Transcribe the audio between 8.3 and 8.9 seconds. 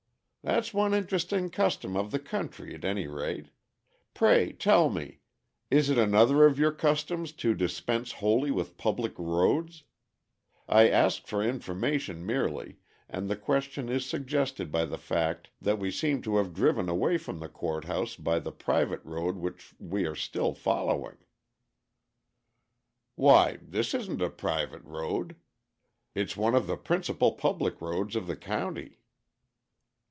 with